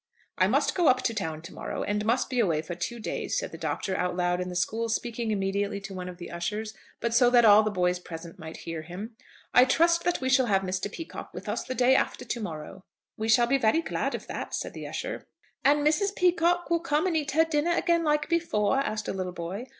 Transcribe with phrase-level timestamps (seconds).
[0.35, 3.37] "I must go up to town to morrow, and must be away for two days,"
[3.37, 6.73] said the Doctor out loud in the school, speaking immediately to one of the ushers,
[6.99, 9.15] but so that all the boys present might hear him.
[9.53, 10.91] "I trust that we shall have Mr.
[10.91, 12.83] Peacocke with us the day after to morrow."
[13.15, 15.27] "We shall be very glad of that," said the usher.
[15.63, 16.15] "And Mrs.
[16.15, 19.67] Peacocke will come and eat her dinner again like before?" asked a little boy.